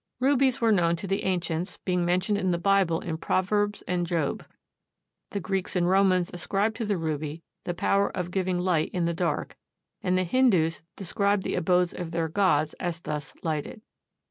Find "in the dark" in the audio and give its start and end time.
8.95-9.55